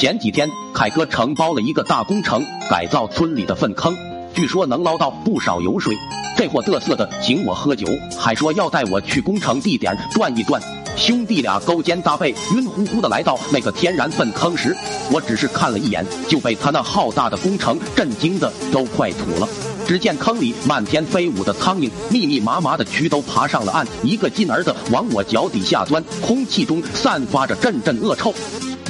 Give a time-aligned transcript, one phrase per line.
[0.00, 3.94] 前几天，凯哥承包了一个大工程，改造村里的粪坑，
[4.32, 5.94] 据说能捞到不少油水。
[6.38, 7.86] 这货嘚瑟的请我喝酒，
[8.18, 10.58] 还说要带我去工程地点转一转。
[10.96, 14.74] 兄弟俩勾肩搭背，晕乎乎的来到那个天然粪坑时，
[15.12, 19.46] 我只是看了一眼，就被他那浩大的工程震惊的都快吐了。
[19.86, 28.32] 只见坑里漫天飞舞的苍蝇，密密麻麻的蛆都爬上了岸，一个劲儿的往我脚底下钻，空气中散发着阵阵恶臭。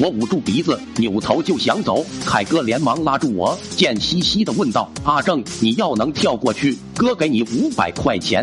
[0.00, 2.02] 我捂住鼻子，扭头就想走。
[2.24, 8.42] 凯哥连忙拉住我，贱兮兮的问道：“阿正，你要能跳过去，哥给你五百块钱。”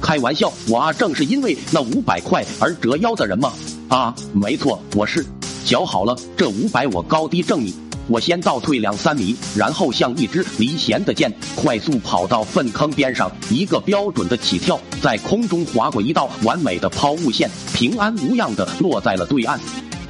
[0.00, 3.52] 开玩笑，我阿正是因为那五百块而折腰的人吗？
[3.88, 5.22] 啊，没错，我是。
[5.66, 7.74] 脚好了，这五百我高低挣你。
[8.08, 19.60] 我先倒退两三米，然后像一支离弦的箭，快速跑到粪坑边上，一个标准的起跳，在空中划过一道完美的抛物线，平安无恙的落在了对岸。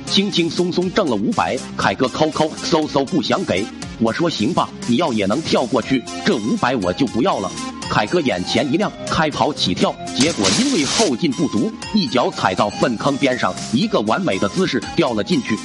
[0.06, 3.66] 轻轻松松挣了五百，凯哥抠抠搜搜不想给
[3.98, 7.50] 我说行吧，你要也能跳过去，这五百我就不要了。
[7.88, 15.58] 凯哥眼前一亮，开跑起跳，结果因为后劲不足，一脚踩到粪坑边上，一个完美的姿势掉了进去。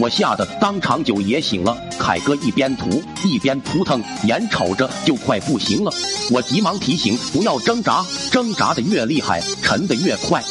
[0.00, 5.92] 我吓得当场酒也醒了，凯哥一边吐一边扑腾，眼瞅着就快不行了。
[6.30, 10.42] 我急忙提醒不要挣扎，挣扎的越厉害，沉的越快。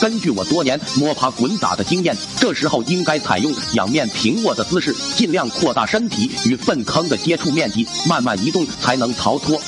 [0.00, 9.60] 根据我多年摸爬滚打的经验，这时候应该采用仰面平卧的姿势，尽量扩大身体与粪坑的接触面积，慢慢移动才能逃脱。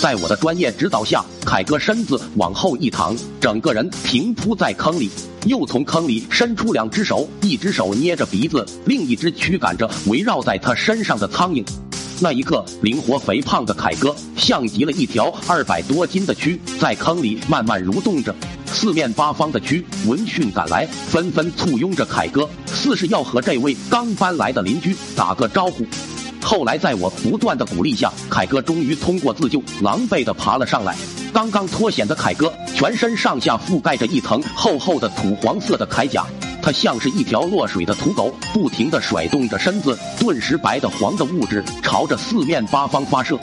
[0.00, 5.10] 在我的专业指导下，凯哥身子往后一躺，整个人平铺在坑里，
[5.44, 11.64] 又从坑里伸出两只手，一只手捏着鼻子，另一只驱赶着围绕在他身上的苍蝇。
[12.18, 18.34] 那一刻，灵活肥胖的凯哥像极了一条二百多斤的蛆，在坑里慢慢蠕动着。
[18.66, 25.86] 四面八方的蛆闻讯赶来，纷纷簇拥着凯哥，似是要和这位刚搬来的邻居打个招呼。
[26.42, 30.94] 后来，在我不断的鼓励下，凯哥终于通过自救，狼狈的爬了上来。
[31.32, 36.24] 刚刚脱险的凯哥，全身上下覆盖着一层厚厚的土黄色的铠甲。
[36.62, 43.38] 他像是一条落水的土狗，不停地甩动着身子，顿时白的黄的物质朝着四面八方发射，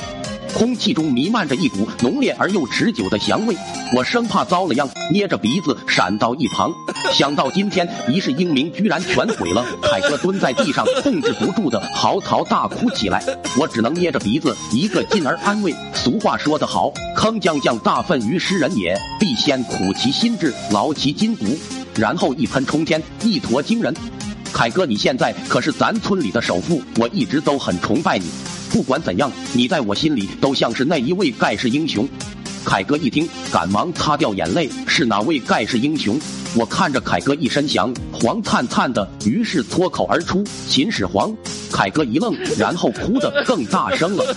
[0.53, 3.55] 空气中弥漫着一股浓烈而又持久的香味。
[3.95, 6.73] 我生怕遭了殃，捏着鼻子闪到一旁。
[7.11, 13.23] 想到今天一世英名居然全毁了，凯哥蹲在地上控制不住的嚎啕大哭起来。
[13.57, 15.73] 我只能捏着鼻子，一个劲儿安慰。
[15.93, 21.45] 俗话说得好，坑将将大粪于斯人也，必先苦其心志，劳其筋骨。
[21.95, 23.93] 然后一喷冲天，一坨惊人。
[24.51, 28.25] 凯哥，你现在可是咱村里的首富，我一直都很崇拜你。
[28.73, 32.09] 不管怎样，你在我心里都像是那一位盖世英雄。
[32.65, 36.19] 凯哥一听，赶忙擦掉眼泪，是哪位盖世英雄？
[36.55, 41.31] 我看着凯哥一身翔，黄灿灿的，于是脱口而出：“秦始皇。”
[41.71, 44.35] 凯哥一愣，然后哭得更大声了。